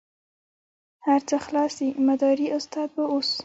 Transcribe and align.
هر 1.05 1.19
څه 1.29 1.35
خلاص 1.45 1.73
دي 1.79 1.87
مداري 2.07 2.45
استاد 2.57 2.89
به 2.95 3.03
اوس. 3.11 3.31